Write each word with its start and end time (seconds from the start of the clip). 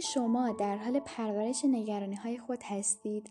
شما 0.00 0.52
در 0.52 0.76
حال 0.76 1.00
پرورش 1.00 1.64
نگرانی 1.64 2.14
های 2.14 2.38
خود 2.38 2.62
هستید؟ 2.62 3.30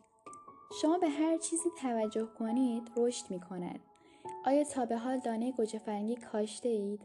شما 0.81 0.97
به 0.97 1.09
هر 1.09 1.37
چیزی 1.37 1.69
توجه 1.81 2.27
کنید 2.39 2.91
رشد 2.97 3.25
می 3.29 3.39
کند. 3.39 3.79
آیا 4.45 4.63
تا 4.63 4.85
به 4.85 4.97
حال 4.97 5.19
دانه 5.19 5.51
گوجه 5.51 5.79
فرنگی 5.79 6.15
کاشته 6.15 6.69
اید؟ 6.69 7.01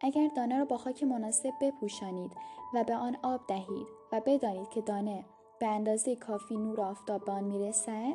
اگر 0.00 0.28
دانه 0.36 0.58
را 0.58 0.64
با 0.64 0.78
خاک 0.78 1.02
مناسب 1.02 1.52
بپوشانید 1.60 2.30
و 2.74 2.84
به 2.84 2.94
آن 2.94 3.16
آب 3.22 3.40
دهید 3.48 3.86
و 4.12 4.20
بدانید 4.26 4.68
که 4.68 4.80
دانه 4.80 5.24
به 5.60 5.66
اندازه 5.66 6.16
کافی 6.16 6.56
نور 6.56 6.80
آفتاب 6.80 7.24
به 7.24 7.32
آن 7.32 7.44
می‌رسد 7.44 8.14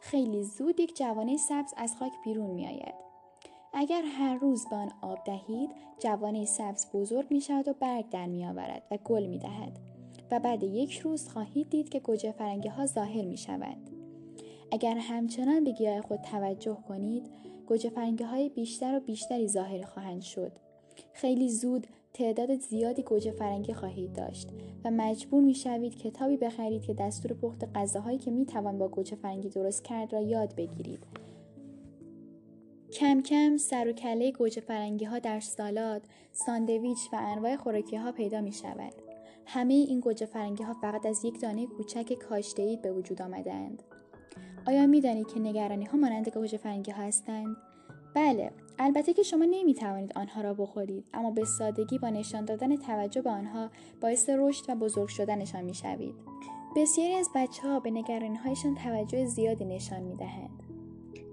خیلی 0.00 0.42
زود 0.42 0.80
یک 0.80 0.96
جوانه 0.96 1.36
سبز 1.36 1.74
از 1.76 1.96
خاک 1.96 2.12
بیرون 2.24 2.50
می 2.50 2.66
آید. 2.66 2.94
اگر 3.72 4.02
هر 4.02 4.34
روز 4.34 4.66
به 4.68 4.76
آن 4.76 4.92
آب 5.02 5.24
دهید 5.24 5.70
جوانه 5.98 6.44
سبز 6.44 6.86
بزرگ 6.92 7.26
می 7.30 7.40
شود 7.40 7.68
و 7.68 7.72
برگ 7.72 8.08
در 8.08 8.26
می 8.26 8.46
آورد 8.46 8.82
و 8.90 8.96
گل 8.96 9.26
می 9.26 9.38
دهد 9.38 9.89
و 10.30 10.40
بعد 10.40 10.62
یک 10.62 10.98
روز 10.98 11.28
خواهید 11.28 11.70
دید 11.70 11.88
که 11.88 12.00
گوجه 12.00 12.32
فرنگی 12.32 12.68
ها 12.68 12.86
ظاهر 12.86 13.24
می 13.24 13.36
شود. 13.36 13.76
اگر 14.72 14.98
همچنان 14.98 15.64
به 15.64 15.72
گیاه 15.72 16.00
خود 16.00 16.20
توجه 16.20 16.78
کنید 16.88 17.30
گوجه 17.66 17.90
فرنگی 17.90 18.24
های 18.24 18.48
بیشتر 18.48 18.96
و 18.96 19.00
بیشتری 19.00 19.48
ظاهر 19.48 19.82
خواهند 19.82 20.22
شد. 20.22 20.52
خیلی 21.12 21.48
زود 21.48 21.86
تعداد 22.14 22.54
زیادی 22.54 23.02
گوجه 23.02 23.30
فرنگی 23.30 23.74
خواهید 23.74 24.12
داشت 24.12 24.48
و 24.84 24.90
مجبور 24.90 25.42
می 25.42 25.54
شوید 25.54 25.98
کتابی 25.98 26.36
بخرید 26.36 26.82
که 26.82 26.94
دستور 26.94 27.32
پخت 27.32 27.64
غذاهایی 27.74 28.18
که 28.18 28.30
می 28.30 28.46
توان 28.46 28.78
با 28.78 28.88
گوجه 28.88 29.16
فرنگی 29.16 29.48
درست 29.48 29.84
کرد 29.84 30.12
را 30.12 30.20
یاد 30.20 30.54
بگیرید. 30.54 31.06
کم 32.92 33.22
کم 33.22 33.56
سر 33.56 33.88
و 33.88 33.92
کله 33.92 34.32
گوجه 34.32 34.60
فرنگی 34.60 35.04
ها 35.04 35.18
در 35.18 35.40
سالاد، 35.40 36.02
ساندویچ 36.32 36.98
و 37.12 37.16
انواع 37.20 37.56
خوراکی 37.56 37.96
ها 37.96 38.12
پیدا 38.12 38.40
می 38.40 38.52
شود. 38.52 39.09
همه 39.52 39.74
این 39.74 40.00
گوجه 40.00 40.26
فرنگی 40.26 40.62
ها 40.64 40.74
فقط 40.74 41.06
از 41.06 41.24
یک 41.24 41.40
دانه 41.40 41.66
کوچک 41.66 42.12
کاشته 42.12 42.62
اید 42.62 42.82
به 42.82 42.92
وجود 42.92 43.22
آمدند. 43.22 43.82
آیا 44.66 44.86
می 44.86 45.00
دانید 45.00 45.26
که 45.26 45.40
نگرانی 45.40 45.84
ها 45.84 45.98
مانند 45.98 46.28
گوجه 46.28 46.58
فرنگی 46.58 46.90
ها 46.90 47.02
هستند؟ 47.02 47.56
بله، 48.14 48.50
البته 48.78 49.12
که 49.12 49.22
شما 49.22 49.44
نمی 49.44 49.74
توانید 49.74 50.12
آنها 50.18 50.40
را 50.40 50.54
بخورید، 50.54 51.04
اما 51.14 51.30
به 51.30 51.44
سادگی 51.44 51.98
با 51.98 52.08
نشان 52.08 52.44
دادن 52.44 52.76
توجه 52.76 53.22
به 53.22 53.30
آنها 53.30 53.70
باعث 54.00 54.30
رشد 54.30 54.64
و 54.68 54.74
بزرگ 54.74 55.08
شدنشان 55.08 55.64
می 55.64 55.74
شوید. 55.74 56.14
بسیاری 56.76 57.14
از 57.14 57.28
بچه 57.34 57.68
ها 57.68 57.80
به 57.80 57.90
نگرانی 57.90 58.36
هایشان 58.36 58.74
توجه 58.74 59.24
زیادی 59.24 59.64
نشان 59.64 60.02
می 60.02 60.16
دهند. 60.16 60.62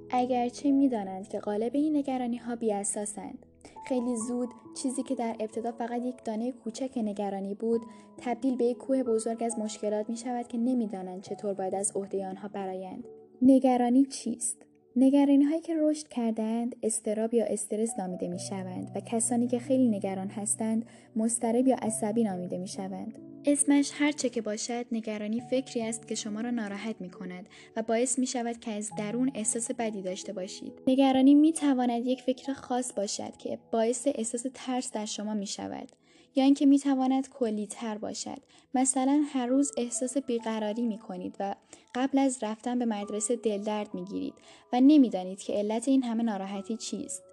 اگرچه 0.10 0.72
می 0.72 0.90
دانند 0.90 1.28
که 1.28 1.40
غالب 1.40 1.72
این 1.76 1.98
نگرانی 1.98 2.38
ها 2.38 2.56
بی 2.56 2.74
اساسند. 2.74 3.46
خیلی 3.88 4.16
زود 4.16 4.50
چیزی 4.76 5.04
که 5.04 5.16
در 5.16 5.36
ابتدا 5.40 5.72
فقط 5.72 6.02
یک 6.02 6.24
دانه 6.24 6.52
کوچک 6.52 6.92
نگرانی 6.98 7.54
بود 7.54 7.82
تبدیل 8.18 8.56
به 8.56 8.66
یک 8.66 8.78
کوه 8.78 9.04
بزرگ 9.04 9.44
از 9.44 9.60
مشکلات 9.60 10.10
می 10.10 10.18
شود 10.18 10.48
که 10.48 10.58
نمی‌دانند 10.58 11.22
چطور 11.22 11.54
باید 11.54 11.76
از 11.76 11.92
عهده 11.96 12.28
آنها 12.28 12.48
برایند 12.48 13.08
نگرانی 13.42 14.06
چیست 14.06 14.66
نگرانی 14.96 15.44
هایی 15.44 15.62
که 15.62 15.76
رشد 15.80 16.08
کردند 16.08 16.76
استراب 16.84 17.34
یا 17.34 17.46
استرس 17.46 18.00
نامیده 18.00 18.28
می 18.28 18.40
شوند 18.40 18.92
و 18.96 19.00
کسانی 19.00 19.48
که 19.48 19.60
خیلی 19.60 19.88
نگران 19.88 20.28
هستند 20.28 20.86
مسترب 21.16 21.68
یا 21.68 21.76
عصبی 21.76 22.24
نامیده 22.24 22.58
می 22.58 22.68
شوند. 22.68 23.27
اسمش 23.50 23.92
هر 23.94 24.12
چه 24.12 24.30
که 24.30 24.42
باشد 24.42 24.86
نگرانی 24.92 25.42
فکری 25.42 25.82
است 25.82 26.08
که 26.08 26.16
شما 26.16 26.42
را 26.42 26.50
ناراحت 26.50 26.96
می 27.00 27.10
کند 27.10 27.50
و 27.76 27.82
باعث 27.82 28.20
می 28.20 28.28
شود 28.28 28.60
که 28.60 28.72
از 28.72 28.90
درون 28.98 29.32
احساس 29.36 29.72
بدی 29.72 30.02
داشته 30.02 30.34
باشید. 30.34 30.74
نگرانی 30.88 31.36
می 31.36 31.54
تواند 31.54 32.08
یک 32.08 32.22
فکر 32.22 32.54
خاص 32.54 32.94
باشد 32.94 33.38
که 33.38 33.60
باعث 33.72 34.08
احساس 34.16 34.46
ترس 34.54 34.92
در 34.92 35.06
شما 35.06 35.34
می 35.34 35.48
شود. 35.48 35.92
یا 36.36 36.44
اینکه 36.44 36.66
می 36.66 36.80
تواند 36.80 37.30
کلی 37.30 37.68
تر 37.68 37.98
باشد 37.98 38.38
مثلا 38.74 39.24
هر 39.34 39.46
روز 39.46 39.72
احساس 39.78 40.18
بیقراری 40.18 40.86
می 40.86 40.98
کنید 40.98 41.36
و 41.40 41.56
قبل 41.96 42.18
از 42.18 42.40
رفتن 42.42 42.80
به 42.80 42.86
مدرسه 42.86 43.36
دلدرد 43.36 43.94
می 43.94 44.06
گیرید 44.06 44.34
و 44.74 44.82
نمی‌دانید 44.82 45.42
که 45.42 45.54
علت 45.54 45.88
این 45.88 46.04
همه 46.04 46.24
ناراحتی 46.24 46.78
چیست 46.78 47.24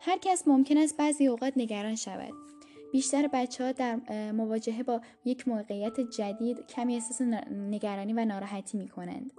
هر 0.00 0.18
کس 0.18 0.48
ممکن 0.48 0.76
است 0.76 0.96
بعضی 0.96 1.26
اوقات 1.26 1.52
نگران 1.56 1.96
شود 1.96 2.32
بیشتر 2.92 3.28
بچه 3.32 3.64
ها 3.64 3.72
در 3.72 3.96
مواجهه 4.32 4.82
با 4.82 5.00
یک 5.24 5.48
موقعیت 5.48 6.00
جدید 6.00 6.66
کمی 6.66 6.94
احساس 6.94 7.20
نگرانی 7.50 8.12
و 8.12 8.24
ناراحتی 8.24 8.78
می 8.78 8.88
کنند. 8.88 9.32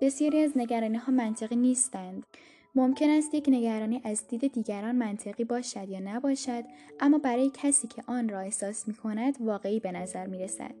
بسیاری 0.00 0.38
از 0.38 0.52
نگرانی 0.56 0.96
ها 0.96 1.12
منطقی 1.12 1.56
نیستند 1.56 2.26
ممکن 2.74 3.10
است 3.10 3.34
یک 3.34 3.44
نگرانی 3.48 4.00
از 4.04 4.26
دید 4.28 4.52
دیگران 4.52 4.94
منطقی 4.94 5.44
باشد 5.44 5.88
یا 5.88 6.00
نباشد 6.04 6.64
اما 7.00 7.18
برای 7.18 7.50
کسی 7.54 7.88
که 7.88 8.02
آن 8.06 8.28
را 8.28 8.40
احساس 8.40 8.88
می 8.88 8.94
کند 8.94 9.36
واقعی 9.40 9.80
به 9.80 9.92
نظر 9.92 10.26
می 10.26 10.38
رسد. 10.38 10.74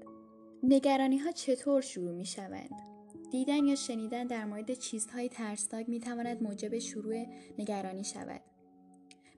نگرانی 0.62 1.18
ها 1.18 1.30
چطور 1.30 1.80
شروع 1.80 2.12
می 2.12 2.26
شوند؟ 2.26 2.70
دیدن 3.30 3.64
یا 3.64 3.74
شنیدن 3.74 4.26
در 4.26 4.44
مورد 4.44 4.74
چیزهای 4.74 5.28
ترسناک 5.28 5.88
می 5.88 6.00
تواند 6.00 6.42
موجب 6.42 6.78
شروع 6.78 7.24
نگرانی 7.58 8.04
شود. 8.04 8.40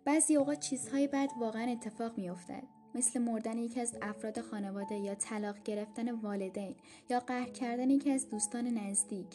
بعضی 0.05 0.37
اوقات 0.37 0.61
چیزهای 0.61 1.07
بد 1.07 1.29
واقعا 1.41 1.73
اتفاق 1.73 2.19
می 2.19 2.29
افتد. 2.31 2.63
مثل 2.95 3.21
مردن 3.21 3.59
یکی 3.59 3.81
از 3.81 3.97
افراد 4.03 4.41
خانواده 4.41 4.95
یا 4.95 5.15
طلاق 5.15 5.63
گرفتن 5.63 6.11
والدین 6.11 6.75
یا 7.11 7.21
قهر 7.21 7.49
کردن 7.49 7.91
یکی 7.91 8.11
از 8.11 8.29
دوستان 8.29 8.67
نزدیک 8.67 9.27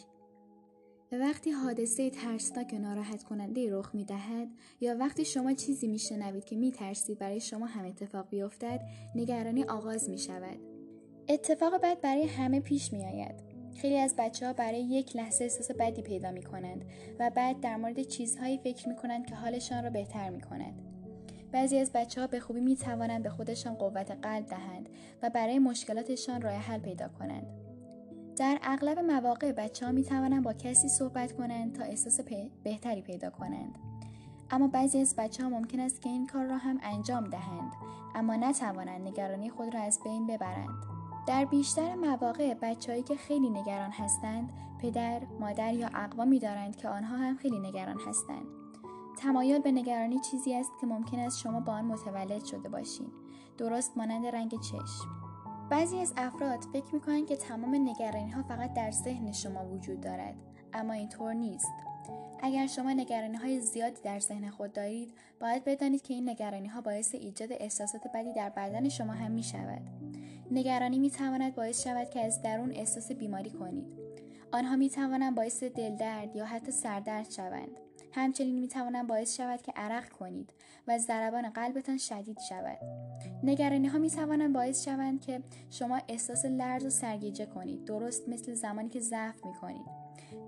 و 1.12 1.16
وقتی 1.16 1.52
حادثه 1.52 2.10
ترسناک 2.10 2.74
و 2.74 2.78
ناراحت 2.78 3.24
کننده 3.24 3.78
رخ 3.78 3.96
می 3.96 4.06
دهد 4.06 4.48
یا 4.82 4.98
وقتی 4.98 5.26
شما 5.26 5.54
چیزی 5.54 5.88
می 5.88 6.00
شنوید 6.00 6.46
که 6.46 6.56
می 6.56 6.72
ترسید 6.72 7.20
برای 7.20 7.40
شما 7.40 7.66
هم 7.66 7.86
اتفاق 7.86 8.30
بیفتد 8.30 8.82
نگرانی 9.16 9.64
آغاز 9.64 10.10
می 10.10 10.18
شود. 10.18 10.60
اتفاق 11.30 11.82
بد 11.82 12.02
برای 12.02 12.24
همه 12.24 12.60
پیش 12.60 12.94
می 12.94 13.06
آید. 13.06 13.49
خیلی 13.82 13.98
از 13.98 14.16
بچه 14.18 14.48
ها 14.48 14.54
برای 14.54 14.82
یک 14.82 15.16
لحظه 15.16 15.44
احساس 15.44 15.72
بدی 15.72 16.02
پیدا 16.02 16.32
می 16.32 16.44
کنند 16.44 16.86
و 17.20 17.30
بعد 17.36 17.60
در 17.60 17.76
مورد 17.76 18.02
چیزهایی 18.02 18.58
فکر 18.58 18.90
می 18.90 18.96
کنند 18.96 19.26
که 19.26 19.36
حالشان 19.36 19.84
را 19.84 19.90
بهتر 19.90 20.30
می 20.30 20.42
کند. 20.42 20.74
بعضی 21.52 21.78
از 21.78 21.92
بچه 21.94 22.22
ها 22.22 22.28
به 22.28 22.40
خوبی 22.40 22.62
می 22.62 22.76
توانند 22.76 23.24
به 23.24 23.30
خودشان 23.30 23.74
قوت 23.74 24.12
قلب 24.12 24.46
دهند 24.46 24.90
و 25.22 25.30
برای 25.30 25.60
مشکلاتشان 25.60 26.42
راه 26.42 26.54
حل 26.54 26.80
پیدا 26.80 27.08
کنند. 27.08 27.48
در 28.38 28.60
اغلب 28.64 29.00
مواقع 29.00 29.52
بچه 29.52 29.86
ها 29.86 29.92
می 29.92 30.04
توانند 30.04 30.44
با 30.44 30.54
کسی 30.54 30.88
صحبت 30.90 31.32
کنند 31.32 31.76
تا 31.76 31.84
احساس 31.84 32.20
بهتری 32.64 33.02
پیدا 33.02 33.30
کنند. 33.30 33.76
اما 34.52 34.68
بعضی 34.68 35.02
از 35.02 35.16
بچه 35.18 35.44
ها 35.44 35.50
ممکن 35.50 35.80
است 35.80 36.02
که 36.02 36.10
این 36.10 36.28
کار 36.28 36.46
را 36.46 36.58
هم 36.58 36.80
انجام 36.84 37.30
دهند 37.30 37.72
اما 38.16 38.36
نتوانند 38.36 39.08
نگرانی 39.08 39.50
خود 39.50 39.74
را 39.74 39.80
از 39.80 40.00
بین 40.04 40.28
ببرند. 40.28 40.89
در 41.30 41.46
بیشتر 41.46 41.96
مواقع 41.96 42.54
بچههایی 42.54 43.04
که 43.04 43.16
خیلی 43.16 43.50
نگران 43.50 43.92
هستند 43.92 44.50
پدر، 44.82 45.22
مادر 45.40 45.74
یا 45.74 45.90
اقوامی 45.94 46.40
دارند 46.40 46.76
که 46.76 46.90
آنها 46.90 47.18
هم 47.18 47.38
خیلی 47.38 47.60
نگران 47.60 48.00
هستند. 48.08 48.46
تمایل 49.18 49.60
به 49.60 49.72
نگرانی 49.72 50.20
چیزی 50.20 50.56
است 50.56 50.72
که 50.82 50.88
ممکن 50.88 51.20
است 51.20 51.40
شما 51.40 51.60
با 51.60 51.74
آن 51.74 51.86
متولد 51.86 52.46
شده 52.46 52.70
باشید. 52.70 53.12
درست 53.58 53.98
مانند 53.98 54.26
رنگ 54.26 54.60
چشم. 54.60 55.08
بعضی 55.70 56.00
از 56.00 56.14
افراد 56.18 56.60
فکر 56.74 56.96
می‌کنند 56.96 57.28
که 57.28 57.36
تمام 57.36 57.76
نگرانی 57.76 58.32
ها 58.32 58.44
فقط 58.44 58.74
در 58.74 58.92
ذهن 58.92 59.32
شما 59.32 59.66
وجود 59.66 60.02
دارد 60.02 60.36
اما 60.74 60.94
اینطور 60.94 61.34
نیست 61.34 61.72
اگر 62.42 62.68
شما 62.68 62.94
نگرانی 62.94 63.38
های 63.38 63.60
زیادی 63.62 64.02
در 64.02 64.20
ذهن 64.20 64.50
خود 64.50 64.74
دارید 64.74 65.14
باید 65.42 65.64
بدانید 65.64 66.02
که 66.02 66.14
این 66.14 66.30
نگرانی 66.30 66.68
ها 66.68 66.82
باعث 66.82 67.16
ایجاد 67.16 67.50
احساسات 67.52 68.02
بدی 68.14 68.34
در 68.34 68.50
بدن 68.50 68.90
شما 68.90 69.14
هم 69.14 69.32
می 69.32 69.44
شود 69.44 69.99
نگرانی 70.52 71.00
می 71.00 71.10
تواند 71.10 71.56
باعث 71.56 71.84
شود 71.84 72.10
که 72.10 72.20
از 72.20 72.42
درون 72.42 72.72
احساس 72.72 73.12
بیماری 73.12 73.50
کنید 73.50 73.94
آنها 74.52 74.76
می 74.76 74.90
توانند 74.90 75.36
باعث 75.36 75.64
دلدرد 75.64 76.36
یا 76.36 76.46
حتی 76.46 76.72
سردرد 76.72 77.32
شوند 77.32 77.80
همچنین 78.12 78.60
می 78.60 78.68
توانند 78.68 79.08
باعث 79.08 79.38
شود 79.38 79.62
که 79.62 79.72
عرق 79.76 80.10
کنید 80.10 80.54
و 80.88 80.98
ضربان 80.98 81.50
قلبتان 81.50 81.98
شدید 81.98 82.40
شود. 82.50 82.78
نگرانی 83.44 83.88
ها 83.88 83.98
می 83.98 84.10
توانند 84.10 84.54
باعث 84.54 84.86
شوند 84.86 85.22
که 85.22 85.42
شما 85.70 86.02
احساس 86.08 86.46
لرز 86.46 86.86
و 86.86 86.90
سرگیجه 86.90 87.46
کنید 87.46 87.86
درست 87.86 88.30
مثل 88.30 88.54
زمانی 88.54 88.90
که 88.90 89.00
ضعف 89.00 89.46
می 89.46 89.54
کنید. 89.54 89.86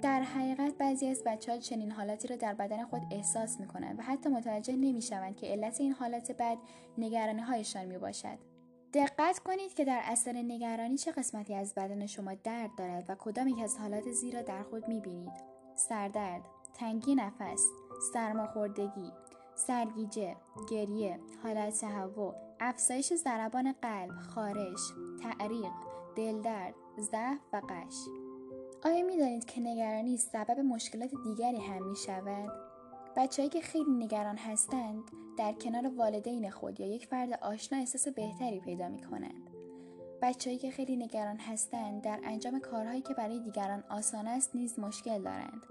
در 0.02 0.22
حقیقت 0.22 0.78
بعضی 0.78 1.08
از 1.08 1.24
بچه 1.26 1.52
ها 1.52 1.58
چنین 1.58 1.92
حالاتی 1.92 2.28
را 2.28 2.36
در 2.36 2.54
بدن 2.54 2.84
خود 2.84 3.02
احساس 3.12 3.60
می 3.60 3.68
کنند 3.68 4.00
و 4.00 4.02
حتی 4.02 4.30
متوجه 4.30 4.76
نمی 4.76 5.02
شوند 5.02 5.36
که 5.36 5.48
علت 5.48 5.82
این 5.82 5.92
حالت 5.92 6.32
بد 6.32 6.58
نگرانی 6.98 7.42
هایشان 7.42 7.86
می 7.86 7.98
باشد. 7.98 8.51
دقت 8.94 9.40
کنید 9.40 9.74
که 9.74 9.86
در 9.86 10.02
اثر 10.04 10.32
نگرانی 10.32 10.98
چه 10.98 11.12
قسمتی 11.12 11.56
از 11.56 11.74
بدن 11.76 12.06
شما 12.06 12.34
درد 12.34 12.70
دارد 12.78 13.06
و 13.10 13.16
کدام 13.16 13.48
یک 13.48 13.64
از 13.64 13.78
حالات 13.78 14.12
زیرا 14.12 14.42
در 14.42 14.64
خود 14.64 14.88
می 14.88 15.00
بینید. 15.00 15.32
سردرد، 15.76 16.42
تنگی 16.74 17.16
نفس، 17.16 17.68
سرماخوردگی، 18.14 19.12
سرگیجه، 19.56 20.36
گریه، 20.70 21.20
حالت 21.44 21.82
تهوع، 21.82 22.34
افزایش 22.60 23.14
ضربان 23.14 23.76
قلب، 23.82 24.20
خارش، 24.36 24.80
تعریق، 25.24 25.72
دلدرد، 26.16 26.76
ضعف 27.00 27.40
و 27.54 27.62
قش. 27.70 27.96
آیا 28.86 29.06
می‌دانید 29.06 29.46
که 29.46 29.62
نگرانی 29.62 30.18
سبب 30.18 30.60
مشکلات 30.60 31.12
دیگری 31.24 31.60
هم 31.60 31.90
می 31.90 31.96
شود؟ 31.96 32.71
بچههایی 33.16 33.50
که 33.50 33.62
خیلی 33.62 33.92
نگران 33.92 34.38
هستند 34.38 35.04
در 35.38 35.54
کنار 35.54 35.88
والدین 35.88 36.50
خود 36.50 36.80
یا 36.80 36.88
یک 36.88 37.08
فرد 37.08 37.40
آشنا 37.42 37.80
احساس 37.80 38.08
بهتری 38.08 38.60
پیدا 38.60 38.90
می 38.90 39.02
کنند. 39.02 39.50
بچههایی 40.22 40.60
که 40.60 40.72
خیلی 40.72 40.96
نگران 40.96 41.38
هستند 41.38 42.02
در 42.02 42.20
انجام 42.24 42.60
کارهایی 42.60 43.02
که 43.02 43.14
برای 43.14 43.40
دیگران 43.40 43.84
آسان 43.90 44.28
است 44.28 44.56
نیز 44.56 44.80
مشکل 44.80 45.22
دارند 45.22 45.66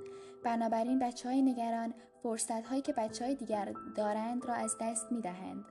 بنابراین 0.44 0.98
بچه 0.98 1.28
های 1.28 1.42
نگران 1.42 1.94
فرصت 2.22 2.66
هایی 2.66 2.82
که 2.82 2.92
بچه 2.92 3.24
های 3.24 3.34
دیگر 3.34 3.74
دارند 3.96 4.46
را 4.46 4.54
از 4.54 4.76
دست 4.80 5.12
می 5.12 5.20
دهند. 5.20 5.64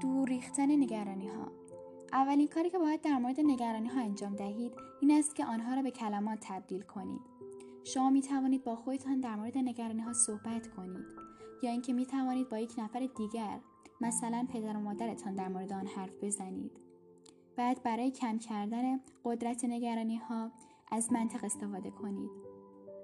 دور 0.00 0.28
ریختن 0.28 0.70
نگرانی 0.70 1.28
ها 1.28 1.52
اولین 2.12 2.48
کاری 2.48 2.70
که 2.70 2.78
باید 2.78 3.00
در 3.00 3.18
مورد 3.18 3.40
نگرانی 3.40 3.88
ها 3.88 4.00
انجام 4.00 4.36
دهید 4.36 4.72
این 5.00 5.10
است 5.10 5.34
که 5.34 5.44
آنها 5.44 5.74
را 5.74 5.82
به 5.82 5.90
کلمات 5.90 6.38
تبدیل 6.42 6.82
کنید. 6.82 7.39
شما 7.84 8.10
می 8.10 8.22
توانید 8.22 8.64
با 8.64 8.76
خودتان 8.76 9.20
در 9.20 9.36
مورد 9.36 9.58
نگرانی 9.58 10.02
ها 10.02 10.12
صحبت 10.12 10.68
کنید 10.76 11.06
یا 11.62 11.70
اینکه 11.70 11.92
می 11.92 12.06
توانید 12.06 12.48
با 12.48 12.58
یک 12.58 12.72
نفر 12.78 13.08
دیگر 13.16 13.60
مثلا 14.00 14.46
پدر 14.52 14.76
و 14.76 14.80
مادرتان 14.80 15.34
در 15.34 15.48
مورد 15.48 15.72
آن 15.72 15.86
حرف 15.86 16.24
بزنید. 16.24 16.80
بعد 17.56 17.82
برای 17.82 18.10
کم 18.10 18.38
کردن 18.38 19.00
قدرت 19.24 19.64
نگرانی 19.64 20.16
ها 20.16 20.50
از 20.90 21.12
منطق 21.12 21.44
استفاده 21.44 21.90
کنید. 21.90 22.30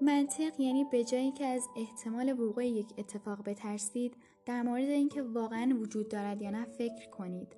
منطق 0.00 0.60
یعنی 0.60 0.84
به 0.84 1.04
جایی 1.04 1.32
که 1.32 1.46
از 1.46 1.68
احتمال 1.76 2.40
وقوع 2.40 2.66
یک 2.66 2.86
اتفاق 2.98 3.42
بترسید 3.48 4.16
در 4.46 4.62
مورد 4.62 4.88
اینکه 4.88 5.22
واقعا 5.22 5.78
وجود 5.80 6.08
دارد 6.08 6.42
یا 6.42 6.50
نه 6.50 6.64
فکر 6.64 7.10
کنید. 7.10 7.56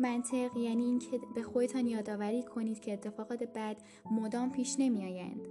منطق 0.00 0.56
یعنی 0.56 0.84
اینکه 0.84 1.20
به 1.34 1.42
خودتان 1.42 1.86
یادآوری 1.86 2.42
کنید 2.42 2.80
که 2.80 2.92
اتفاقات 2.92 3.42
بد 3.42 3.76
مدام 4.10 4.50
پیش 4.50 4.76
نمیآیند. 4.78 5.48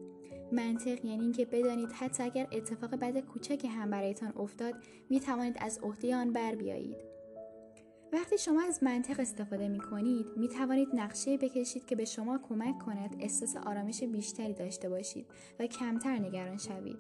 منطق 0.51 1.05
یعنی 1.05 1.21
اینکه 1.23 1.45
بدانید 1.45 1.91
حتی 1.91 2.23
اگر 2.23 2.47
اتفاق 2.51 2.95
بد 2.95 3.19
کوچکی 3.19 3.67
هم 3.67 3.89
برایتان 3.89 4.33
افتاد 4.37 4.75
می 5.09 5.19
توانید 5.19 5.57
از 5.59 5.79
عهده 5.83 6.15
آن 6.15 6.33
بر 6.33 6.55
بیایید. 6.55 7.13
وقتی 8.13 8.37
شما 8.37 8.61
از 8.61 8.83
منطق 8.83 9.19
استفاده 9.19 9.67
می 9.67 9.79
کنید 9.79 10.25
می 10.37 10.47
توانید 10.47 10.87
نقشه 10.93 11.37
بکشید 11.37 11.85
که 11.85 11.95
به 11.95 12.05
شما 12.05 12.39
کمک 12.49 12.79
کند 12.79 13.15
احساس 13.19 13.57
آرامش 13.57 14.03
بیشتری 14.03 14.53
داشته 14.53 14.89
باشید 14.89 15.25
و 15.59 15.67
کمتر 15.67 16.19
نگران 16.19 16.57
شوید. 16.57 16.97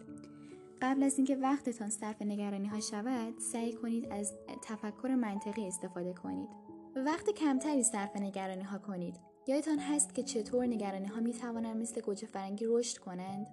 قبل 0.81 1.03
از 1.03 1.17
اینکه 1.17 1.35
وقتتان 1.35 1.89
صرف 1.89 2.21
نگرانی 2.21 2.67
ها 2.67 2.79
شود 2.79 3.39
سعی 3.39 3.73
کنید 3.73 4.07
از 4.11 4.33
تفکر 4.61 5.07
منطقی 5.07 5.67
استفاده 5.67 6.13
کنید. 6.13 6.49
وقت 6.95 7.29
کمتری 7.29 7.83
صرف 7.83 8.15
نگرانی 8.15 8.63
ها 8.63 8.77
کنید. 8.77 9.32
یادتان 9.47 9.79
هست 9.79 10.15
که 10.15 10.23
چطور 10.23 10.65
نگرانی 10.65 11.07
ها 11.07 11.19
می 11.19 11.33
توانند 11.33 11.77
مثل 11.77 12.01
گوجه 12.01 12.27
فرنگی 12.27 12.65
رشد 12.67 12.97
کنند؟ 12.97 13.47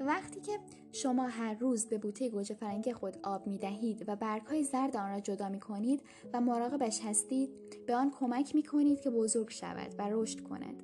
وقتی 0.00 0.40
که 0.40 0.52
شما 0.92 1.26
هر 1.26 1.54
روز 1.54 1.86
به 1.86 1.98
بوته 1.98 2.28
گوجه 2.28 2.54
فرنگی 2.54 2.92
خود 2.92 3.16
آب 3.22 3.46
می 3.46 3.58
دهید 3.58 4.08
و 4.08 4.16
برگ 4.16 4.42
های 4.42 4.64
زرد 4.64 4.96
آن 4.96 5.10
را 5.10 5.20
جدا 5.20 5.48
می 5.48 5.60
کنید 5.60 6.02
و 6.32 6.40
مراقبش 6.40 7.00
هستید 7.00 7.50
به 7.86 7.94
آن 7.94 8.10
کمک 8.10 8.54
می 8.54 8.62
کنید 8.62 9.00
که 9.00 9.10
بزرگ 9.10 9.50
شود 9.50 9.94
و 9.98 10.08
رشد 10.10 10.40
کند. 10.40 10.82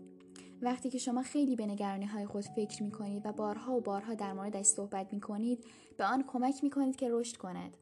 وقتی 0.62 0.90
که 0.90 0.98
شما 0.98 1.22
خیلی 1.22 1.56
به 1.56 1.66
نگرانی 1.66 2.06
های 2.06 2.26
خود 2.26 2.44
فکر 2.44 2.82
می 2.82 2.90
کنید 2.90 3.26
و 3.26 3.32
بارها 3.32 3.76
و 3.76 3.80
بارها 3.80 4.14
در 4.14 4.32
موردش 4.32 4.66
صحبت 4.66 5.12
می 5.12 5.20
کنید 5.20 5.64
به 5.96 6.04
آن 6.04 6.24
کمک 6.26 6.64
می 6.64 6.70
کنید 6.70 6.96
که 6.96 7.08
رشد 7.10 7.36
کند. 7.36 7.76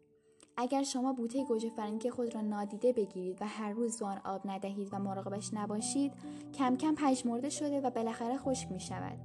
اگر 0.57 0.83
شما 0.83 1.13
بوته 1.13 1.45
گوجه 1.45 1.71
فرنگی 1.71 2.11
خود 2.11 2.35
را 2.35 2.41
نادیده 2.41 2.93
بگیرید 2.93 3.43
و 3.43 3.47
هر 3.47 3.71
روز 3.73 4.03
آن 4.03 4.21
آب 4.25 4.41
ندهید 4.45 4.89
و 4.93 4.99
مراقبش 4.99 5.55
نباشید 5.55 6.13
کم 6.59 6.77
کم 6.77 6.95
پژمرده 6.95 7.51
شده 7.51 7.81
و 7.81 7.91
بالاخره 7.91 8.39
خشک 8.39 8.73
می 8.73 8.81
شود. 8.81 9.19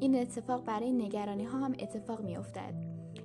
این 0.00 0.16
اتفاق 0.16 0.64
برای 0.64 0.92
نگرانی 0.92 1.44
ها 1.44 1.58
هم 1.58 1.72
اتفاق 1.78 2.20
می 2.20 2.36
افتد. 2.36 2.74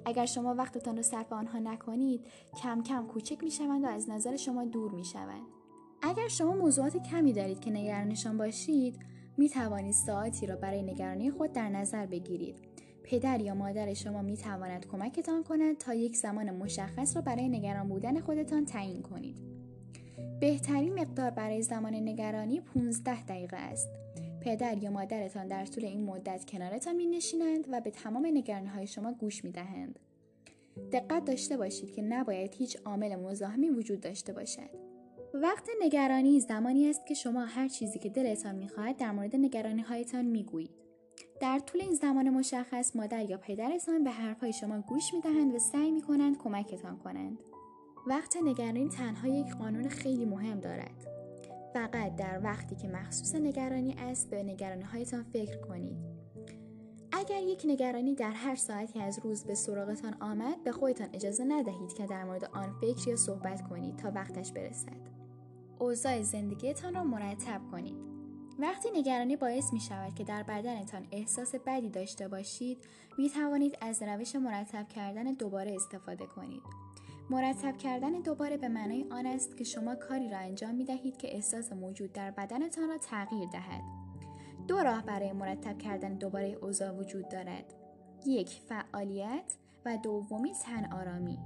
اگر 0.05 0.25
شما 0.25 0.55
وقتتان 0.55 0.95
را 0.95 1.01
صرف 1.01 1.33
آنها 1.33 1.59
نکنید 1.59 2.27
کم 2.63 2.83
کم 2.83 3.07
کوچک 3.07 3.43
می 3.43 3.51
شوند 3.51 3.83
و 3.83 3.87
از 3.87 4.09
نظر 4.09 4.35
شما 4.35 4.65
دور 4.65 4.91
می 4.91 5.05
شوند. 5.05 5.47
اگر 6.01 6.27
شما 6.27 6.55
موضوعات 6.55 6.97
کمی 6.97 7.33
دارید 7.33 7.59
که 7.59 7.71
نگرانشان 7.71 8.37
باشید 8.37 8.99
می 9.37 9.49
توانید 9.49 9.93
ساعتی 9.93 10.45
را 10.45 10.55
برای 10.55 10.83
نگرانی 10.83 11.31
خود 11.31 11.51
در 11.51 11.69
نظر 11.69 12.05
بگیرید. 12.05 12.76
پدر 13.09 13.41
یا 13.41 13.55
مادر 13.55 13.93
شما 13.93 14.21
می 14.21 14.37
تواند 14.37 14.87
کمکتان 14.87 15.43
کند 15.43 15.77
تا 15.77 15.93
یک 15.93 16.15
زمان 16.15 16.51
مشخص 16.51 17.15
را 17.15 17.21
برای 17.21 17.49
نگران 17.49 17.89
بودن 17.89 18.19
خودتان 18.19 18.65
تعیین 18.65 19.01
کنید. 19.01 19.37
بهترین 20.39 20.93
مقدار 20.93 21.29
برای 21.29 21.61
زمان 21.61 21.93
نگرانی 21.95 22.61
15 22.61 23.23
دقیقه 23.23 23.57
است. 23.57 23.89
پدر 24.41 24.77
یا 24.77 24.91
مادرتان 24.91 25.47
در 25.47 25.65
طول 25.65 25.85
این 25.85 26.03
مدت 26.03 26.45
کنارتان 26.45 26.95
می 26.95 27.05
نشینند 27.05 27.65
و 27.71 27.81
به 27.81 27.91
تمام 27.91 28.25
نگرانی 28.25 28.67
های 28.67 28.87
شما 28.87 29.13
گوش 29.13 29.43
می 29.43 29.51
دهند. 29.51 29.99
دقت 30.91 31.25
داشته 31.25 31.57
باشید 31.57 31.91
که 31.91 32.01
نباید 32.01 32.55
هیچ 32.55 32.77
عامل 32.85 33.15
مزاحمی 33.15 33.69
وجود 33.69 34.01
داشته 34.01 34.33
باشد. 34.33 34.69
وقت 35.33 35.69
نگرانی 35.81 36.39
زمانی 36.39 36.89
است 36.89 37.05
که 37.05 37.13
شما 37.13 37.45
هر 37.45 37.67
چیزی 37.67 37.99
که 37.99 38.09
دلتان 38.09 38.55
می‌خواهد 38.55 38.97
در 38.97 39.11
مورد 39.11 39.35
نگرانی 39.35 39.81
هایتان 39.81 40.25
می‌گویید. 40.25 40.86
در 41.41 41.59
طول 41.59 41.81
این 41.81 41.93
زمان 41.93 42.29
مشخص 42.29 42.95
مادر 42.95 43.29
یا 43.29 43.37
پدرتان 43.37 44.03
به 44.03 44.09
حرفهای 44.09 44.53
شما 44.53 44.81
گوش 44.81 45.13
می 45.13 45.21
دهند 45.21 45.55
و 45.55 45.59
سعی 45.59 45.91
می 45.91 46.01
کنند 46.01 46.37
کمکتان 46.37 46.97
کنند. 46.97 47.39
وقت 48.07 48.37
نگرانی 48.43 48.89
تنها 48.89 49.27
یک 49.27 49.55
قانون 49.55 49.89
خیلی 49.89 50.25
مهم 50.25 50.59
دارد. 50.59 51.07
فقط 51.73 52.15
در 52.15 52.39
وقتی 52.43 52.75
که 52.75 52.87
مخصوص 52.87 53.35
نگرانی 53.35 53.95
است 53.97 54.29
به 54.29 54.43
نگرانی 54.43 54.83
هایتان 54.83 55.23
فکر 55.23 55.57
کنید. 55.57 55.97
اگر 57.11 57.41
یک 57.41 57.61
نگرانی 57.65 58.15
در 58.15 58.31
هر 58.31 58.55
ساعتی 58.55 58.99
از 58.99 59.19
روز 59.23 59.43
به 59.43 59.55
سراغتان 59.55 60.13
آمد 60.19 60.63
به 60.63 60.71
خودتان 60.71 61.09
اجازه 61.13 61.43
ندهید 61.43 61.93
که 61.93 62.05
در 62.05 62.23
مورد 62.23 62.45
آن 62.53 62.73
فکر 62.81 63.07
یا 63.07 63.15
صحبت 63.15 63.69
کنید 63.69 63.95
تا 63.95 64.11
وقتش 64.11 64.51
برسد. 64.51 65.17
اوضاع 65.79 66.21
زندگیتان 66.21 66.93
را 66.93 67.03
مرتب 67.03 67.61
کنید. 67.71 68.06
وقتی 68.59 68.89
نگرانی 68.95 69.35
باعث 69.35 69.73
می 69.73 69.79
شود 69.79 70.15
که 70.15 70.23
در 70.23 70.43
بدنتان 70.43 71.07
احساس 71.11 71.55
بدی 71.55 71.89
داشته 71.89 72.27
باشید 72.27 72.77
می 73.17 73.29
توانید 73.29 73.77
از 73.81 74.03
روش 74.03 74.35
مرتب 74.35 74.87
کردن 74.87 75.23
دوباره 75.23 75.75
استفاده 75.75 76.25
کنید. 76.25 76.61
مرتب 77.29 77.77
کردن 77.77 78.11
دوباره 78.11 78.57
به 78.57 78.67
معنای 78.67 79.05
آن 79.11 79.25
است 79.25 79.57
که 79.57 79.63
شما 79.63 79.95
کاری 79.95 80.29
را 80.29 80.37
انجام 80.37 80.75
می 80.75 80.85
دهید 80.85 81.17
که 81.17 81.35
احساس 81.35 81.73
موجود 81.73 82.13
در 82.13 82.31
بدنتان 82.31 82.89
را 82.89 82.97
تغییر 82.97 83.49
دهد. 83.49 83.81
دو 84.67 84.77
راه 84.77 85.01
برای 85.01 85.31
مرتب 85.31 85.77
کردن 85.77 86.13
دوباره 86.13 86.57
اوضاع 86.61 86.91
وجود 86.91 87.29
دارد. 87.29 87.73
یک 88.25 88.49
فعالیت 88.49 89.55
و 89.85 89.97
دومی 89.97 90.53
تن 90.53 90.91
آرامی. 90.91 91.39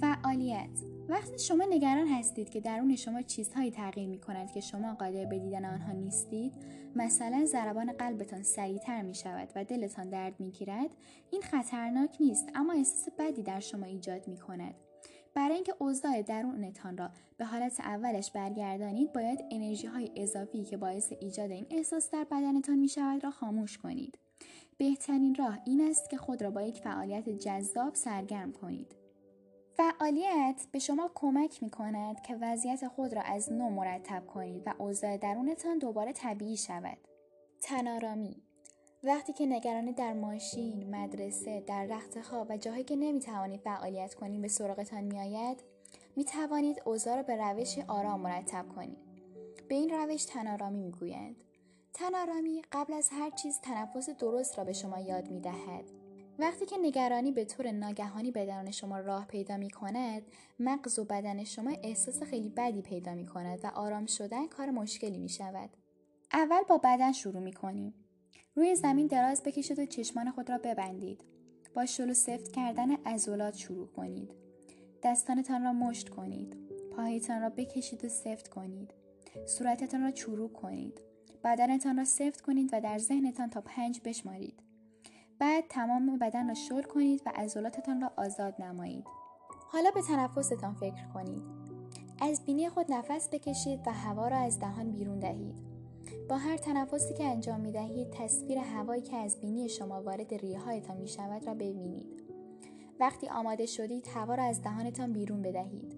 فعالیت 0.00 0.97
وقتی 1.08 1.38
شما 1.38 1.64
نگران 1.64 2.08
هستید 2.08 2.50
که 2.50 2.60
درون 2.60 2.96
شما 2.96 3.22
چیزهایی 3.22 3.70
تغییر 3.70 4.08
می 4.08 4.18
کند 4.18 4.52
که 4.52 4.60
شما 4.60 4.94
قادر 4.94 5.24
به 5.24 5.38
دیدن 5.38 5.64
آنها 5.64 5.92
نیستید 5.92 6.52
مثلا 6.96 7.44
ضربان 7.44 7.92
قلبتان 7.92 8.42
سریعتر 8.42 9.02
می 9.02 9.14
شود 9.14 9.48
و 9.56 9.64
دلتان 9.64 10.10
درد 10.10 10.40
می 10.40 10.50
گیرد 10.50 10.90
این 11.30 11.42
خطرناک 11.42 12.16
نیست 12.20 12.48
اما 12.54 12.72
احساس 12.72 13.08
بدی 13.18 13.42
در 13.42 13.60
شما 13.60 13.86
ایجاد 13.86 14.28
می 14.28 14.36
کند 14.36 14.74
برای 15.34 15.54
اینکه 15.54 15.74
اوضاع 15.78 16.22
درونتان 16.22 16.96
را 16.96 17.10
به 17.36 17.44
حالت 17.44 17.80
اولش 17.80 18.30
برگردانید 18.30 19.12
باید 19.12 19.44
انرژی 19.50 19.86
های 19.86 20.10
اضافی 20.16 20.64
که 20.64 20.76
باعث 20.76 21.12
ایجاد 21.20 21.50
این 21.50 21.66
احساس 21.70 22.10
در 22.10 22.24
بدنتان 22.24 22.78
می 22.78 22.88
شود 22.88 23.24
را 23.24 23.30
خاموش 23.30 23.78
کنید. 23.78 24.18
بهترین 24.78 25.34
راه 25.34 25.58
این 25.66 25.80
است 25.80 26.10
که 26.10 26.16
خود 26.16 26.42
را 26.42 26.50
با 26.50 26.62
یک 26.62 26.80
فعالیت 26.80 27.28
جذاب 27.28 27.94
سرگرم 27.94 28.52
کنید. 28.52 29.07
فعالیت 29.78 30.66
به 30.72 30.78
شما 30.78 31.10
کمک 31.14 31.62
می 31.62 31.70
کند 31.70 32.22
که 32.22 32.36
وضعیت 32.40 32.88
خود 32.88 33.14
را 33.14 33.22
از 33.22 33.52
نو 33.52 33.70
مرتب 33.70 34.26
کنید 34.26 34.62
و 34.66 34.74
اوضاع 34.78 35.16
درونتان 35.16 35.78
دوباره 35.78 36.12
طبیعی 36.12 36.56
شود. 36.56 36.98
تنارامی 37.62 38.42
وقتی 39.04 39.32
که 39.32 39.46
نگرانی 39.46 39.92
در 39.92 40.12
ماشین، 40.12 40.96
مدرسه، 40.96 41.60
در 41.60 41.84
رخت 41.84 42.20
خواب 42.20 42.46
و 42.50 42.56
جاهایی 42.56 42.84
که 42.84 42.96
نمی 42.96 43.20
توانید 43.20 43.60
فعالیت 43.60 44.14
کنید 44.14 44.42
به 44.42 44.48
سراغتان 44.48 45.04
می 45.04 45.20
آید، 45.20 45.62
می 46.16 46.24
توانید 46.24 46.82
اوضاع 46.84 47.16
را 47.16 47.22
به 47.22 47.36
روش 47.36 47.78
آرام 47.88 48.20
مرتب 48.20 48.64
کنید. 48.76 48.98
به 49.68 49.74
این 49.74 49.90
روش 49.90 50.24
تنارامی 50.24 50.80
می 50.80 50.90
گویند. 50.90 51.44
تنارامی 51.94 52.62
قبل 52.72 52.92
از 52.92 53.08
هر 53.12 53.30
چیز 53.30 53.60
تنفس 53.60 54.10
درست 54.10 54.58
را 54.58 54.64
به 54.64 54.72
شما 54.72 54.98
یاد 54.98 55.30
می 55.30 55.40
دهد. 55.40 55.84
وقتی 56.38 56.66
که 56.66 56.76
نگرانی 56.82 57.32
به 57.32 57.44
طور 57.44 57.72
ناگهانی 57.72 58.30
به 58.30 58.46
درون 58.46 58.70
شما 58.70 58.98
راه 58.98 59.26
پیدا 59.26 59.56
می 59.56 59.70
کند 59.70 60.22
مغز 60.58 60.98
و 60.98 61.04
بدن 61.04 61.44
شما 61.44 61.70
احساس 61.82 62.22
خیلی 62.22 62.48
بدی 62.48 62.82
پیدا 62.82 63.14
می 63.14 63.26
کند 63.26 63.60
و 63.64 63.66
آرام 63.66 64.06
شدن 64.06 64.46
کار 64.46 64.70
مشکلی 64.70 65.18
می 65.18 65.28
شود. 65.28 65.70
اول 66.32 66.62
با 66.68 66.78
بدن 66.78 67.12
شروع 67.12 67.42
می 67.42 67.52
کنیم. 67.52 67.94
روی 68.54 68.74
زمین 68.74 69.06
دراز 69.06 69.42
بکشید 69.42 69.78
و 69.78 69.86
چشمان 69.86 70.30
خود 70.30 70.50
را 70.50 70.58
ببندید. 70.58 71.24
با 71.74 71.86
شلو 71.86 72.14
سفت 72.14 72.52
کردن 72.52 72.90
عضلات 72.90 73.56
شروع 73.56 73.86
کنید. 73.86 74.30
دستانتان 75.02 75.64
را 75.64 75.72
مشت 75.72 76.08
کنید. 76.08 76.56
پاهایتان 76.96 77.42
را 77.42 77.48
بکشید 77.48 78.04
و 78.04 78.08
سفت 78.08 78.48
کنید. 78.48 78.94
صورتتان 79.46 80.02
را 80.02 80.10
چروک 80.10 80.52
کنید. 80.52 81.00
بدنتان 81.44 81.96
را 81.96 82.04
سفت 82.04 82.40
کنید 82.40 82.70
و 82.72 82.80
در 82.80 82.98
ذهنتان 82.98 83.50
تا 83.50 83.60
پنج 83.60 84.00
بشمارید. 84.04 84.67
بعد 85.38 85.64
تمام 85.68 86.18
بدن 86.18 86.48
را 86.48 86.54
شل 86.54 86.82
کنید 86.82 87.22
و 87.26 87.32
عضلاتتان 87.34 88.00
را 88.00 88.12
آزاد 88.16 88.54
نمایید. 88.62 89.04
حالا 89.72 89.90
به 89.90 90.02
تنفستان 90.02 90.74
فکر 90.74 91.08
کنید. 91.14 91.42
از 92.20 92.44
بینی 92.46 92.68
خود 92.68 92.92
نفس 92.92 93.28
بکشید 93.32 93.80
و 93.86 93.92
هوا 93.92 94.28
را 94.28 94.36
از 94.36 94.60
دهان 94.60 94.90
بیرون 94.90 95.18
دهید. 95.18 95.54
با 96.28 96.36
هر 96.36 96.56
تنفسی 96.56 97.14
که 97.14 97.24
انجام 97.24 97.60
می 97.60 97.72
دهید 97.72 98.10
تصویر 98.10 98.58
هوایی 98.58 99.02
که 99.02 99.16
از 99.16 99.40
بینی 99.40 99.68
شما 99.68 100.02
وارد 100.02 100.34
ریه 100.34 100.58
هایتان 100.58 100.96
می 100.96 101.08
شود 101.08 101.46
را 101.46 101.54
ببینید. 101.54 102.22
وقتی 103.00 103.28
آماده 103.28 103.66
شدید 103.66 104.08
هوا 104.14 104.34
را 104.34 104.42
از 104.42 104.62
دهانتان 104.62 105.12
بیرون 105.12 105.42
بدهید. 105.42 105.96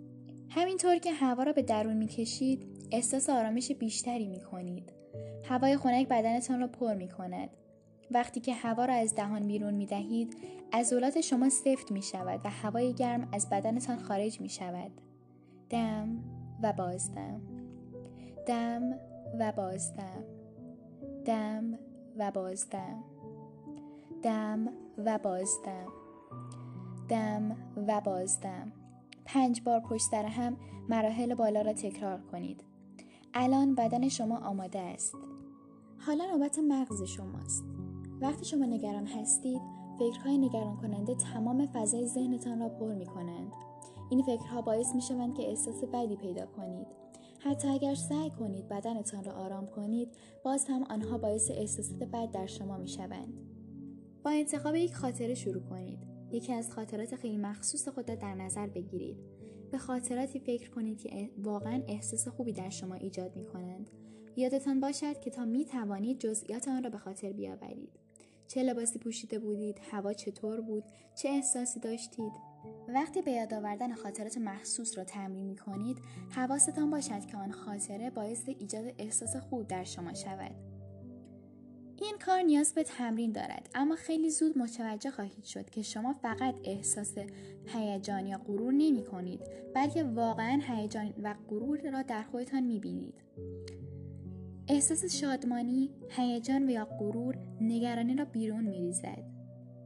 همینطور 0.49 0.99
که 0.99 1.13
هوا 1.13 1.43
را 1.43 1.53
به 1.53 1.63
درون 1.63 1.97
می 1.97 2.07
کشید 2.07 2.67
احساس 2.93 3.31
آرامش 3.31 3.73
بیشتری 3.73 4.29
می 4.29 4.41
کنید. 4.41 4.93
هوای 5.45 5.77
خنک 5.77 6.09
بدنتان 6.09 6.61
را 6.61 6.69
پر 6.69 6.95
می 6.95 7.09
کند. 7.09 7.51
وقتی 8.11 8.41
که 8.41 8.55
هوا 8.55 8.85
را 8.85 8.95
از 8.95 9.15
دهان 9.15 9.47
بیرون 9.47 9.75
می 9.75 9.87
دهید 9.87 10.37
عضلات 10.73 11.21
شما 11.21 11.49
سفت 11.49 11.93
می 11.93 12.03
شود 12.03 12.41
و 12.45 12.51
هوای 12.51 12.93
گرم 12.93 13.29
از 13.33 13.51
بدنتان 13.51 13.99
خارج 13.99 14.41
می 14.41 14.49
شود. 14.49 14.91
دم 15.71 16.25
و 16.63 16.73
بازدم. 16.73 17.41
دم 18.47 18.95
و 19.39 19.53
بازدم. 19.53 20.25
دم 21.25 21.79
و 22.19 22.31
بازدم. 22.31 23.05
دم 24.23 24.69
و 24.99 25.19
بازدم. 25.19 25.89
دم 27.09 27.57
و 27.87 28.01
بازدم. 28.01 28.73
پنج 29.25 29.63
بار 29.63 29.81
پشت 29.81 30.03
سر 30.03 30.25
هم 30.25 30.57
مراحل 30.89 31.35
بالا 31.35 31.63
را 31.63 31.73
تکرار 31.73 32.21
کنید. 32.21 32.65
الان 33.35 33.75
بدن 33.75 34.09
شما 34.09 34.39
آماده 34.39 34.79
است. 34.81 35.15
حالا 36.07 36.25
نوبت 36.27 36.59
مغز 36.59 37.03
شماست. 37.03 37.70
وقتی 38.21 38.45
شما 38.45 38.65
نگران 38.65 39.07
هستید 39.07 39.61
فکرهای 39.99 40.39
نگران 40.39 40.77
کننده 40.77 41.15
تمام 41.15 41.67
فضای 41.67 42.07
ذهنتان 42.07 42.61
را 42.61 42.69
پر 42.69 42.95
می 42.95 43.07
کنند 43.07 43.53
این 44.11 44.23
فکرها 44.23 44.63
باعث 44.63 44.95
می 44.95 45.03
شوند 45.03 45.35
که 45.35 45.49
احساس 45.49 45.85
بدی 45.85 46.17
پیدا 46.17 46.47
کنید 46.47 46.87
حتی 47.43 47.69
اگر 47.69 47.95
سعی 47.95 48.31
کنید 48.31 48.69
بدنتان 48.69 49.25
را 49.25 49.33
آرام 49.33 49.67
کنید 49.67 50.09
باز 50.45 50.67
هم 50.69 50.83
آنها 50.83 51.19
باعث 51.19 51.51
احساسات 51.51 51.99
بد 52.03 52.31
در 52.31 52.47
شما 52.47 52.77
می 52.79 52.89
شوند. 52.89 53.35
با 54.25 54.31
انتخاب 54.31 54.75
یک 54.75 54.95
خاطره 54.95 55.35
شروع 55.35 55.63
کنید. 55.63 55.99
یکی 56.31 56.53
از 56.53 56.73
خاطرات 56.73 57.17
خیلی 57.17 57.37
مخصوص 57.37 57.89
خود 57.89 58.11
را 58.11 58.15
در 58.15 58.35
نظر 58.35 58.67
بگیرید. 58.67 59.17
به 59.71 59.79
خاطراتی 59.79 60.41
فکر 60.41 60.71
کنید 60.71 60.99
که 60.99 61.31
واقعا 61.39 61.83
احساس 61.89 62.29
خوبی 62.29 62.53
در 62.53 62.71
شما 62.71 62.95
ایجاد 62.95 63.37
می 63.37 63.45
کنند. 63.45 63.91
یادتان 64.37 64.81
باشد 64.81 65.21
که 65.21 65.31
تا 65.31 65.45
می 65.45 65.65
توانید 65.65 66.19
جزئیات 66.19 66.69
آن 66.69 66.85
را 66.85 66.91
به 66.91 66.99
خاطر 66.99 67.33
بیاورید. 67.33 68.00
چه 68.51 68.63
لباسی 68.63 68.99
پوشیده 68.99 69.39
بودید؟ 69.39 69.81
هوا 69.91 70.13
چطور 70.13 70.61
بود؟ 70.61 70.85
چه 71.15 71.29
احساسی 71.29 71.81
داشتید؟ 71.81 72.33
وقتی 72.89 73.23
به 73.23 73.31
یاد 73.31 73.55
آوردن 73.55 73.95
خاطرات 73.95 74.39
مخصوص 74.39 74.99
را 74.99 75.05
تمرین 75.05 75.47
می 75.47 75.57
کنید 75.57 75.99
حواستان 76.31 76.91
باشد 76.91 77.27
که 77.27 77.37
آن 77.37 77.53
خاطره 77.53 78.11
باعث 78.11 78.49
ایجاد 78.49 78.95
احساس 78.99 79.37
خوب 79.37 79.69
در 79.69 79.85
شما 79.85 80.15
شود 80.15 80.55
این 82.01 82.19
کار 82.19 82.41
نیاز 82.43 82.75
به 82.75 82.83
تمرین 82.83 83.33
دارد 83.33 83.71
اما 83.75 83.97
خیلی 83.97 84.31
زود 84.31 84.59
متوجه 84.59 85.11
خواهید 85.11 85.45
شد 85.45 85.71
که 85.71 85.83
شما 85.83 86.13
فقط 86.13 86.55
احساس 86.65 87.15
هیجان 87.67 88.27
یا 88.27 88.39
غرور 88.39 88.73
نمی 88.73 89.05
کنید 89.05 89.41
بلکه 89.75 90.05
واقعا 90.05 90.61
هیجان 90.63 91.15
و 91.23 91.35
غرور 91.49 91.91
را 91.91 92.03
در 92.03 92.23
خودتان 92.23 92.63
می 92.63 92.81
بینید. 92.81 93.15
احساس 94.73 95.05
شادمانی، 95.05 95.91
هیجان 96.11 96.67
و 96.67 96.71
یا 96.71 96.85
غرور 96.85 97.37
نگرانی 97.61 98.15
را 98.15 98.25
بیرون 98.25 98.65
می 98.65 98.79
ریزد. 98.79 99.23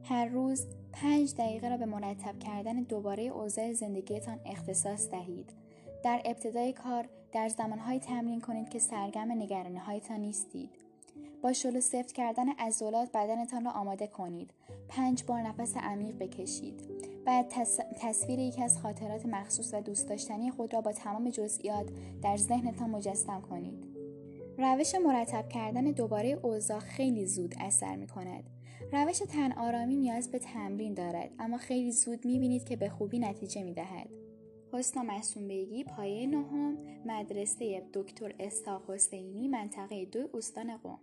هر 0.03 0.27
روز 0.27 0.67
پنج 0.93 1.35
دقیقه 1.35 1.69
را 1.69 1.77
به 1.77 1.87
مرتب 1.87 2.39
کردن 2.39 2.83
دوباره 2.83 3.23
اوضاع 3.23 3.73
زندگیتان 3.73 4.41
اختصاص 4.47 5.11
دهید. 5.11 5.51
در 6.03 6.23
ابتدای 6.25 6.73
کار 6.73 7.09
در 7.33 7.49
زمانهایی 7.49 8.01
تمرین 8.01 8.41
کنید 8.41 8.69
که 8.69 8.79
سرگم 8.79 9.33
نگرانی 9.33 9.79
هایتان 9.79 10.21
نیستید. 10.21 10.71
با 11.43 11.53
شلو 11.53 11.81
سفت 11.81 12.13
کردن 12.13 12.49
عضلات 12.49 13.13
بدنتان 13.13 13.65
را 13.65 13.71
آماده 13.71 14.07
کنید. 14.07 14.51
پنج 14.89 15.25
بار 15.25 15.43
نفس 15.43 15.77
عمیق 15.77 16.19
بکشید. 16.19 16.81
بعد 17.25 17.49
تصویر 18.01 18.39
یکی 18.39 18.63
از 18.63 18.79
خاطرات 18.79 19.27
مخصوص 19.27 19.75
و 19.75 19.81
دوست 19.81 20.09
داشتنی 20.09 20.51
خود 20.51 20.75
را 20.75 20.81
با 20.81 20.93
تمام 20.93 21.31
جزئیات 21.31 21.87
در 22.23 22.37
ذهنتان 22.37 22.91
مجسم 22.91 23.41
کنید. 23.41 23.94
روش 24.59 24.95
مرتب 24.95 25.49
کردن 25.49 25.85
دوباره 25.85 26.29
اوضاع 26.43 26.79
خیلی 26.79 27.27
زود 27.27 27.55
اثر 27.61 27.97
می 27.97 28.07
کند. 28.07 28.45
روش 28.93 29.19
تن 29.19 29.53
آرامی 29.53 29.97
نیاز 29.97 30.31
به 30.31 30.39
تمرین 30.39 30.95
دارد 30.95 31.31
اما 31.39 31.59
خیلی 31.59 31.93
زود 31.93 32.25
می‌بینید 32.25 32.65
که 32.65 32.77
به 32.77 32.89
خوبی 32.89 33.19
نتیجه 33.19 33.63
می‌دهد. 33.63 34.09
حسنا 34.73 35.03
مسئول 35.03 35.49
بیگی 35.49 35.85
پایه 35.85 36.27
نهم 36.27 36.79
مدرسه 37.07 37.83
دکتر 37.93 38.35
اسحاق 38.41 38.91
حسینی 38.91 39.49
منطقه 39.49 40.05
دو 40.05 40.29
استان 40.35 40.77
قم 40.77 40.99